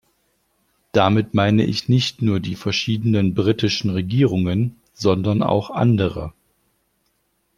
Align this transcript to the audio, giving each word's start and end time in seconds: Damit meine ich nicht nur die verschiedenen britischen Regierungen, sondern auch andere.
Damit 0.93 1.35
meine 1.35 1.63
ich 1.63 1.87
nicht 1.87 2.23
nur 2.23 2.39
die 2.39 2.55
verschiedenen 2.55 3.35
britischen 3.35 3.91
Regierungen, 3.91 4.81
sondern 4.95 5.43
auch 5.43 5.69
andere. 5.69 6.33